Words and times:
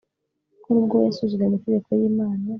ko 0.63 0.67
nubwo 0.73 0.93
we 0.99 1.03
yasuzuguye 1.07 1.47
amategeko 1.49 1.89
y'imana 1.99 2.43